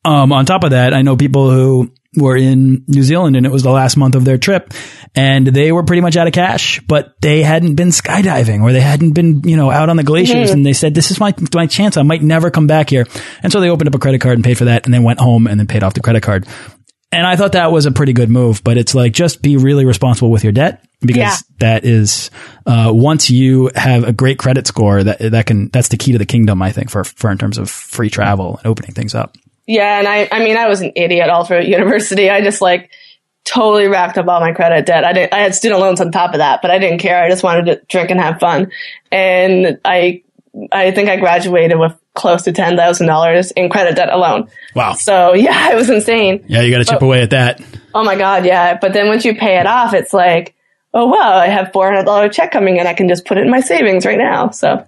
[0.04, 3.52] Um, on top of that, I know people who were in New Zealand and it
[3.52, 4.74] was the last month of their trip
[5.16, 8.82] and they were pretty much out of cash, but they hadn't been skydiving or they
[8.82, 11.68] hadn't been, you know, out on the glaciers and they said, this is my, my
[11.68, 11.96] chance.
[11.96, 13.08] I might never come back here.
[13.44, 15.20] And so they opened up a credit card and paid for that and then went
[15.20, 16.48] home and then paid off the credit card.
[17.14, 19.86] And I thought that was a pretty good move, but it's like just be really
[19.86, 21.36] responsible with your debt because Yeah.
[21.60, 22.30] that is
[22.66, 26.18] uh, once you have a great credit score that that can that's the key to
[26.18, 29.36] the kingdom I think for for in terms of free travel and opening things up.
[29.72, 30.00] Yeah.
[30.00, 32.30] And I, I mean, I was an idiot all through university.
[32.30, 32.92] I just like
[33.46, 35.06] totally racked up all my credit debt.
[35.06, 37.24] I didn't, I had student loans on top of that, but I didn't care.
[37.24, 38.72] I just wanted to drink and have fun.
[39.12, 40.24] And I,
[40.72, 44.50] I think I graduated with close to $10,000 in credit debt alone.
[44.76, 44.94] Wow.
[44.94, 46.44] So yeah, it was insane.
[46.48, 47.62] Yeah, you got to chip away at that.
[47.94, 48.78] Oh my God, yeah.
[48.78, 50.54] But then once you pay it off, it's like,
[50.94, 52.88] oh wow, I have four hundred dollar check coming in.
[52.88, 54.50] I can just put it in my savings right now.
[54.50, 54.86] So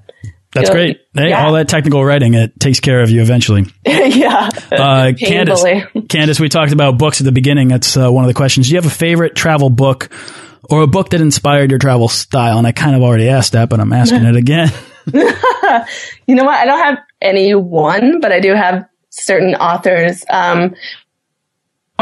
[0.54, 0.74] That's Yeah.
[0.76, 1.02] great.
[1.16, 1.46] Hey, Yeah.
[1.46, 3.66] all that technical writing it takes care of you eventually.
[3.86, 5.64] yeah, Uh, Candace,
[6.10, 7.68] Candace, we talked about books at the beginning.
[7.70, 8.68] That's uh, one of the questions.
[8.68, 10.10] Do you have a favorite travel book
[10.70, 12.58] or a book that inspired your travel style?
[12.58, 14.72] And I kind of already asked that, but I'm asking it again.
[16.28, 16.56] you know what?
[16.56, 20.24] I don't have any one, but I do have certain authors.
[20.30, 20.76] Um,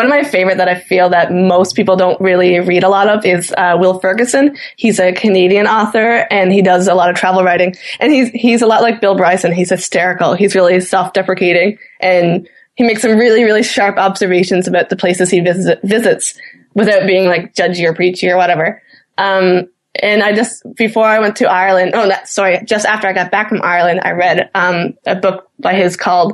[0.01, 3.07] one of my favorite that I feel that most people don't really read a lot
[3.07, 4.57] of is uh, Will Ferguson.
[4.75, 7.75] He's a Canadian author and he does a lot of travel writing.
[7.99, 9.51] And he's he's a lot like Bill Bryson.
[9.51, 10.33] He's hysterical.
[10.33, 15.39] He's really self-deprecating and he makes some really really sharp observations about the places he
[15.39, 16.33] visit, visits
[16.73, 18.81] without being like judgy or preachy or whatever.
[19.19, 19.69] Um,
[20.01, 23.29] and I just before I went to Ireland, oh, that, sorry, just after I got
[23.29, 26.33] back from Ireland, I read um, a book by his called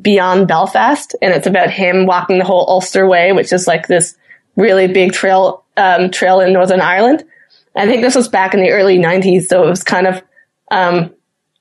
[0.00, 4.16] Beyond Belfast, and it's about him walking the whole Ulster Way, which is like this
[4.56, 7.24] really big trail um, trail in Northern Ireland.
[7.76, 10.22] I think this was back in the early '90s, so it was kind of
[10.70, 11.12] um,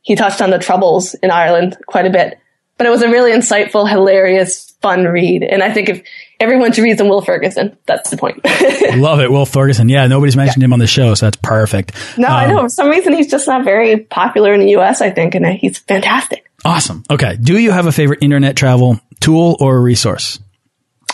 [0.01, 2.39] he touched on the troubles in Ireland quite a bit,
[2.77, 5.43] but it was a really insightful, hilarious, fun read.
[5.43, 6.03] And I think if
[6.39, 8.43] everyone should read some Will Ferguson, that's the point.
[8.97, 9.31] Love it.
[9.31, 9.89] Will Ferguson.
[9.89, 11.93] Yeah, nobody's mentioned him on the show, so that's perfect.
[12.17, 15.01] no, I Um, know for some reason he's just not very popular in the U.S.
[15.01, 16.49] I think, and he's fantastic.
[16.65, 17.03] Awesome.
[17.09, 17.37] Okay.
[17.41, 20.39] Do you have a favorite internet travel tool or resource?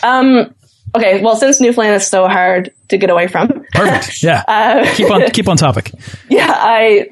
[0.03, 0.53] Um,
[0.95, 4.23] okay, well, since Newfoundland is so hard to get away from, Perfect.
[4.23, 4.43] Yeah.
[4.47, 5.91] Uh, keep on keep on topic.
[6.29, 7.09] yeah, I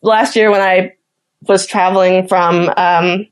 [0.00, 0.94] last year when I
[1.42, 3.26] was traveling from um,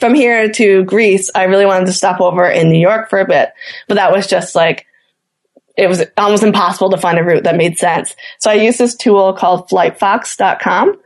[0.00, 3.26] from here to Greece, I really wanted to stop over in New York for a
[3.26, 3.50] bit,
[3.88, 4.86] but that was just like
[5.76, 8.16] it was almost impossible to find a route that made sense.
[8.38, 10.98] So I used this tool called FlightFox.com.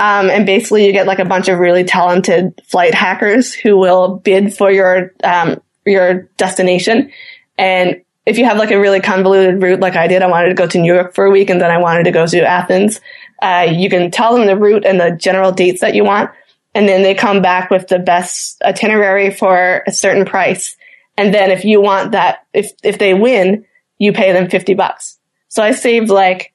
[0.00, 4.16] Um, and basically you get like a bunch of really talented flight hackers who will
[4.16, 7.12] bid for your, um, your destination.
[7.58, 10.54] And if you have like a really convoluted route, like I did, I wanted to
[10.54, 12.98] go to New York for a week and then I wanted to go to Athens.
[13.42, 16.30] Uh, you can tell them the route and the general dates that you want.
[16.74, 20.76] And then they come back with the best itinerary for a certain price.
[21.18, 23.66] And then if you want that, if, if they win,
[23.98, 25.18] you pay them 50 bucks.
[25.48, 26.54] So I saved like,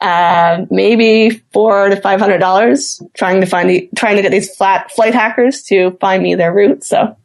[0.00, 4.54] uh, maybe four to five hundred dollars trying to find the, trying to get these
[4.54, 6.84] flat flight hackers to find me their route.
[6.84, 7.16] So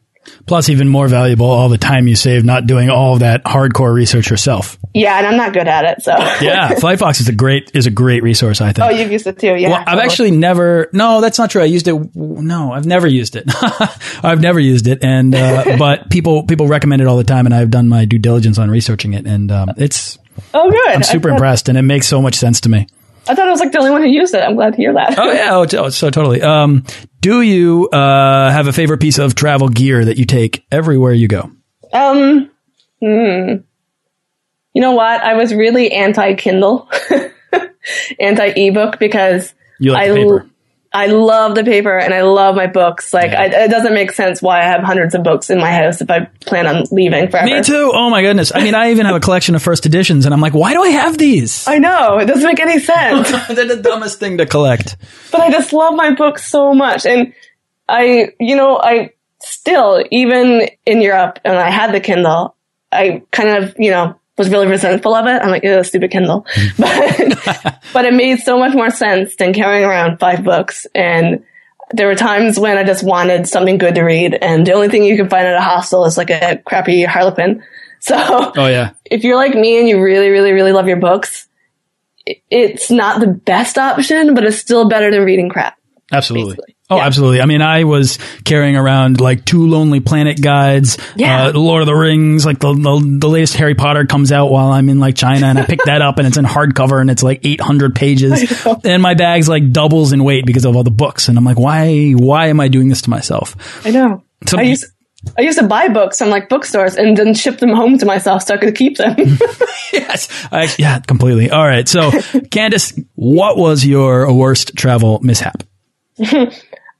[0.47, 4.29] Plus, even more valuable, all the time you save not doing all that hardcore research
[4.29, 4.77] yourself.
[4.93, 6.11] Yeah, and I'm not good at it, so
[6.41, 8.61] yeah, Flightfox is a great is a great resource.
[8.61, 8.85] I think.
[8.85, 9.69] Oh, you've used it too, yeah.
[9.69, 10.89] Well, I've actually never.
[10.93, 11.61] No, that's not true.
[11.61, 12.15] I used it.
[12.15, 13.45] No, I've never used it.
[14.23, 17.53] I've never used it, and uh, but people people recommend it all the time, and
[17.53, 20.17] I've done my due diligence on researching it, and um, it's.
[20.53, 20.89] Oh, good.
[20.89, 22.87] I'm super impressed, and it makes so much sense to me.
[23.27, 24.39] I thought I was like the only one who used it.
[24.39, 25.17] I'm glad to hear that.
[25.17, 26.41] Oh yeah, oh, oh, so totally.
[26.41, 26.83] Um,
[27.21, 31.27] do you uh, have a favorite piece of travel gear that you take everywhere you
[31.27, 31.49] go?
[31.91, 32.51] Um,
[33.01, 33.55] hmm.
[34.73, 35.23] You know what?
[35.23, 36.89] I was really anti Kindle,
[38.19, 40.49] anti ebook because you like I paper.
[40.95, 43.13] I love the paper and I love my books.
[43.13, 43.41] Like, Yeah.
[43.41, 46.09] I, it doesn't make sense why I have hundreds of books in my house if
[46.09, 47.45] I plan on leaving forever.
[47.47, 47.91] Me too.
[47.93, 48.53] Oh my goodness.
[48.55, 50.81] I mean, I even have a collection of first editions, and I'm like, why do
[50.81, 51.67] I have these?
[51.67, 54.95] I know it doesn't make any sense, They're the dumbest thing to collect.
[55.33, 57.05] but I just love my books so much.
[57.05, 57.33] And
[57.89, 62.55] I, you know, I still, even in Europe, and I had the Kindle,
[62.91, 65.41] I kind of, you know, was really resentful of it.
[65.41, 66.45] I'm like, ew, stupid Kindle.
[66.77, 70.85] but, but it made so much more sense than carrying around five books.
[70.93, 71.43] And
[71.91, 74.33] there were times when I just wanted something good to read.
[74.33, 77.63] And the only thing you can find at a hostel is like a crappy Harlequin.
[77.99, 78.91] So Oh yeah.
[79.05, 81.47] if you're like me and you really, really, really love your books,
[82.51, 85.77] it's not the best option, but it's still better than reading crap.
[86.11, 86.55] Absolutely.
[86.55, 86.74] Basically.
[86.89, 87.05] Oh, Yeah.
[87.07, 87.41] absolutely.
[87.41, 91.47] I mean, I was carrying around like two Lonely Planet guides, Yeah.
[91.47, 94.67] uh, Lord of the Rings, like the, the the latest Harry Potter comes out while
[94.71, 97.23] I'm in like China, and I picked that up, and it's in hardcover, and it's
[97.23, 101.27] like 800 pages, and my bag's like doubles in weight because of all the books,
[101.27, 103.55] and I'm like, why why am I doing this to myself?
[103.85, 104.23] I know.
[104.45, 104.85] So- I used
[105.39, 108.43] I used to buy books from like bookstores and then ship them home to myself
[108.43, 109.15] so I could keep them.
[109.91, 111.49] yes, I, yeah, completely.
[111.49, 115.63] All right, so Candice, what was your worst travel mishap?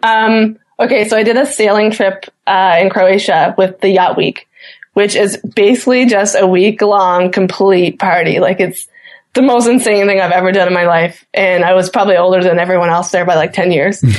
[0.05, 4.47] Um, okay, so I did a sailing trip uh, in Croatia with the Yacht Week,
[4.93, 8.39] which is basically just a week long complete party.
[8.39, 8.87] Like it's
[9.33, 12.41] the most insane thing I've ever done in my life, and I was probably older
[12.41, 14.03] than everyone else there by like ten years.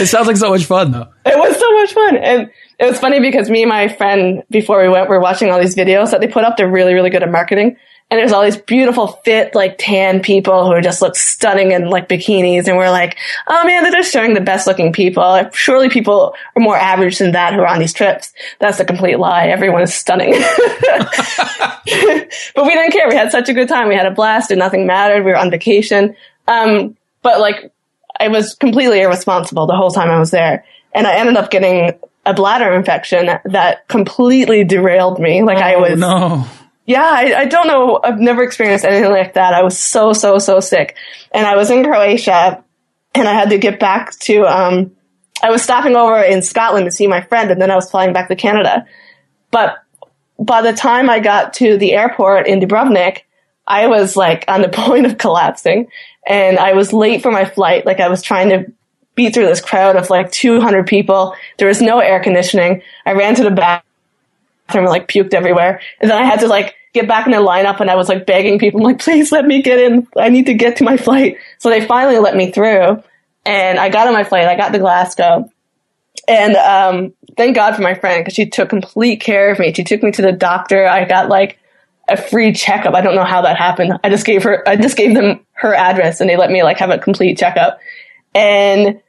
[0.00, 1.08] It sounds like so much fun, though.
[1.26, 2.16] It was so much fun.
[2.16, 5.60] And it was funny because me and my friend, before we went, were watching all
[5.60, 6.56] these videos that they put up.
[6.56, 7.76] They're really, really good at marketing.
[8.10, 12.08] And there's all these beautiful, fit, like tan people who just look stunning in like
[12.08, 12.66] bikinis.
[12.66, 15.48] And we're like, oh man, they're just showing the best looking people.
[15.52, 18.32] Surely people are more average than that who are on these trips.
[18.58, 19.46] That's a complete lie.
[19.46, 20.32] Everyone is stunning.
[20.92, 23.08] but we didn't care.
[23.08, 23.88] We had such a good time.
[23.88, 25.24] We had a blast and nothing mattered.
[25.24, 26.16] We were on vacation.
[26.48, 27.72] Um, but like,
[28.18, 30.64] I was completely irresponsible the whole time I was there.
[30.92, 31.92] And I ended up getting
[32.26, 35.42] a bladder infection that completely derailed me.
[35.42, 36.44] Like I was, No.
[36.90, 38.00] Yeah, I, I don't know.
[38.02, 39.54] I've never experienced anything like that.
[39.54, 40.96] I was so, so, so sick.
[41.30, 42.64] And I was in Croatia
[43.14, 44.90] and I had to get back to, um,
[45.40, 48.12] I was stopping over in Scotland to see my friend and then I was flying
[48.12, 48.86] back to Canada.
[49.52, 49.76] But
[50.40, 53.20] by the time I got to the airport in Dubrovnik,
[53.68, 55.86] I was like on the point of collapsing
[56.26, 57.86] and I was late for my flight.
[57.86, 58.72] Like I was trying to
[59.14, 61.36] beat through this crowd of like 200 people.
[61.58, 62.82] There was no air conditioning.
[63.06, 63.84] I ran to the bathroom
[64.72, 65.80] and like puked everywhere.
[66.00, 68.26] And then I had to like get back in the lineup and I was like
[68.26, 70.06] begging people, I'm like, please let me get in.
[70.16, 71.36] I need to get to my flight.
[71.58, 73.02] So they finally let me through
[73.46, 74.48] and I got on my flight.
[74.48, 75.50] I got to Glasgow.
[76.26, 79.72] And um, thank God for my friend because she took complete care of me.
[79.72, 80.86] She took me to the doctor.
[80.86, 81.58] I got like
[82.08, 82.94] a free checkup.
[82.94, 83.98] I don't know how that happened.
[84.02, 86.78] I just gave her, I just gave them her address and they let me like
[86.78, 87.78] have a complete checkup.
[88.34, 89.00] And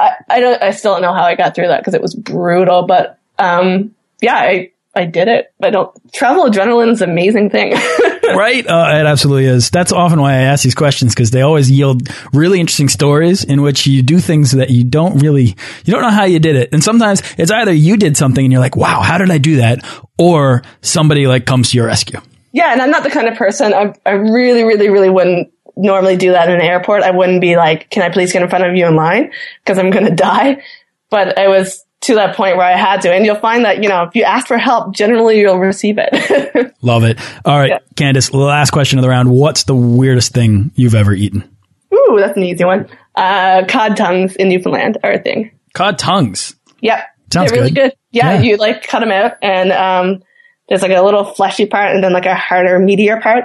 [0.00, 2.14] I, I don't, I still don't know how I got through that because it was
[2.14, 5.52] brutal, but, um, yeah, I, I did it.
[5.62, 7.72] I don't, travel adrenaline is an amazing thing.
[8.34, 8.66] right?
[8.66, 9.70] Uh, it absolutely is.
[9.70, 13.62] That's often why I ask these questions because they always yield really interesting stories in
[13.62, 15.54] which you do things that you don't really,
[15.84, 16.70] you don't know how you did it.
[16.72, 19.56] And sometimes it's either you did something and you're like, wow, how did I do
[19.56, 19.84] that?
[20.18, 22.20] Or somebody like comes to your rescue.
[22.52, 26.16] yeah, and I'm not the kind of person, I, I really, really, really wouldn't normally
[26.16, 27.02] do that in an airport.
[27.02, 29.32] I wouldn't be like, can I please get in front of you in line?
[29.62, 30.62] Because I'm going to die.
[31.10, 33.12] But I was to that point where I had to.
[33.12, 36.74] And you'll find that, you know, if you ask for help, generally you'll receive it.
[36.82, 37.18] Love it.
[37.44, 37.78] All right, Yeah.
[37.94, 39.30] Candice, last question of the round.
[39.30, 41.48] What's the weirdest thing you've ever eaten?
[41.94, 42.88] Ooh, that's an easy one.
[43.14, 45.52] Uh, cod tongues in Newfoundland are a thing.
[45.74, 46.56] Cod tongues.
[46.80, 46.98] Yep.
[47.32, 47.90] Sounds They're really good.
[47.90, 47.96] good.
[48.12, 48.40] Yeah, Yeah.
[48.42, 50.22] you like cut them out and, um,
[50.68, 53.44] there's like a little fleshy part and then like a harder, meatier part.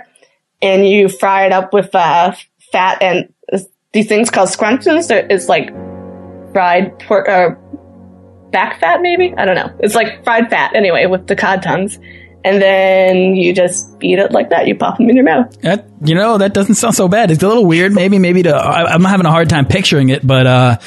[0.61, 2.33] And you fry it up with, uh,
[2.71, 3.33] fat and
[3.93, 5.07] these things called scrunchions.
[5.07, 5.69] They're- It's like
[6.53, 7.49] fried pork, uh,
[8.51, 9.33] back fat maybe?
[9.35, 9.75] I don't know.
[9.79, 11.99] It's like fried fat anyway with the cod tongues.
[12.43, 14.67] And then you just eat it like that.
[14.67, 15.61] You pop them in your mouth.
[15.61, 17.29] That, you know, that doesn't sound so bad.
[17.29, 20.25] It's a little weird, maybe, maybe to, I, I'm having a hard time picturing it,
[20.25, 20.77] but, uh,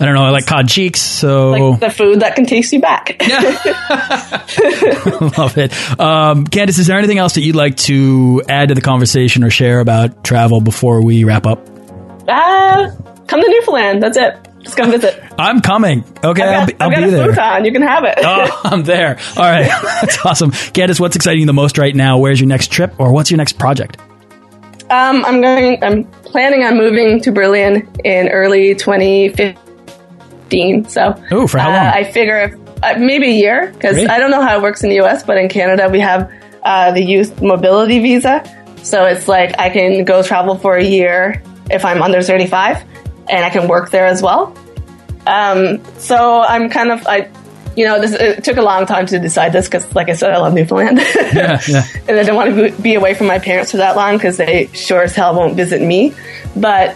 [0.00, 0.24] I don't know.
[0.24, 3.20] I like cod cheeks, so like the food that can taste you back.
[5.38, 5.72] love it.
[6.00, 9.50] Um, Candice, is there anything else that you'd like to add to the conversation or
[9.50, 11.60] share about travel before we wrap up?
[12.26, 12.90] Uh,
[13.28, 14.02] come to Newfoundland.
[14.02, 14.34] That's it.
[14.62, 15.20] Just come visit.
[15.38, 16.04] I'm coming.
[16.22, 17.26] Okay, I've I'll got, be, I'll I've got be a there.
[17.28, 17.64] futon.
[17.64, 18.18] You can have it.
[18.22, 19.18] Oh, I'm there.
[19.36, 19.66] All right,
[20.00, 20.52] that's awesome.
[20.52, 22.18] Candice, what's exciting you the most right now?
[22.18, 23.98] Where's your next trip, or what's your next project?
[24.90, 25.82] Um, I'm going.
[25.82, 30.88] I'm planning on moving to Berlin in early 2015.
[30.88, 31.86] So, Ooh, for how uh, long?
[31.86, 34.90] I figure if, uh, maybe a year because I don't know how it works in
[34.90, 36.30] the U.S., but in Canada we have
[36.62, 38.42] uh, the youth mobility visa.
[38.82, 42.84] So it's like I can go travel for a year if I'm under 35,
[43.28, 44.56] and I can work there as well.
[45.26, 47.30] Um, so I'm kind of I.
[47.74, 50.30] You know, this it took a long time to decide this because, like I said,
[50.30, 50.98] I love Newfoundland.
[51.32, 51.84] Yeah, yeah.
[52.06, 54.66] and I don't want to be away from my parents for that long because they
[54.74, 56.12] sure as hell won't visit me.
[56.54, 56.90] But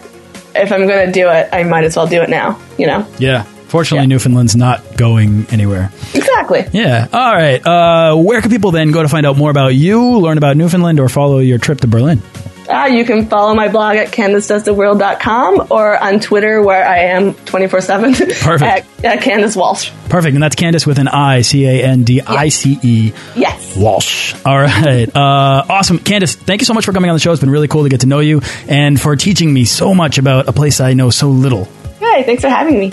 [0.54, 2.60] if I'm going to do it, I might as well do it now.
[2.76, 3.44] You know, Yeah.
[3.68, 4.08] Fortunately, Yeah.
[4.08, 5.90] Newfoundland's not going anywhere.
[6.12, 6.66] exactly.
[6.72, 7.08] Yeah.
[7.10, 7.66] All right.
[7.66, 11.00] Uh, where can people then go to find out more about you, learn about Newfoundland,
[11.00, 12.20] or follow your trip to Berlin?
[12.68, 17.80] Uh, you can follow my blog at candicedoestheworld.com or on Twitter where I am 24
[17.80, 18.62] 7 Perfect.
[18.62, 19.90] at, at Candice Walsh.
[20.08, 20.34] Perfect.
[20.34, 23.12] And that's Candice with an I, C A N D I C E.
[23.34, 23.76] Yes.
[23.76, 24.34] Walsh.
[24.44, 25.08] All right.
[25.14, 25.98] Uh, awesome.
[25.98, 27.32] Candice, thank you so much for coming on the show.
[27.32, 30.18] It's been really cool to get to know you and for teaching me so much
[30.18, 31.64] about a place I know so little.
[32.00, 32.92] Hey, thanks for having me.